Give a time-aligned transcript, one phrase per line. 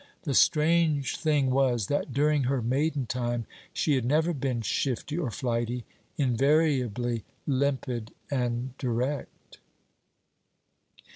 [0.23, 5.29] The strange thing was, that during her maiden time she had never been shifty or
[5.29, 5.85] flighty,
[6.17, 9.59] invariably limpid and direct.